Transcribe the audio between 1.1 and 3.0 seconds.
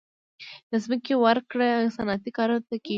ورکړه صنعتکارانو ته کیږي